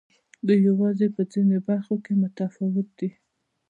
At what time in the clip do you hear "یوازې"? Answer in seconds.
0.69-1.07